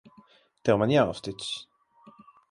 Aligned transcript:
Tev 0.69 0.79
man 0.83 0.93
jāuzticas. 0.93 1.51